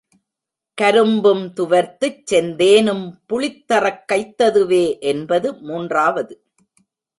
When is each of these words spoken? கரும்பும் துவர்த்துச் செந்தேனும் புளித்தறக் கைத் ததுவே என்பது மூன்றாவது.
கரும்பும் 0.77 1.53
துவர்த்துச் 1.53 2.23
செந்தேனும் 2.31 3.05
புளித்தறக் 3.29 4.03
கைத் 4.05 4.35
ததுவே 4.41 4.99
என்பது 4.99 5.53
மூன்றாவது. 5.61 6.33